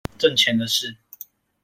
[0.17, 0.97] 掙錢的事